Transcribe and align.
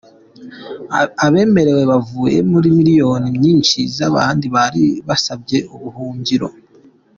Abemerewe 1.25 1.83
bavuye 1.91 2.37
muri 2.51 2.67
miliyoni 2.77 3.29
nyinshi 3.43 3.79
z'abandi 3.95 4.45
bari 4.55 4.83
basabye 5.07 5.57
ubuhungiro. 5.75 6.47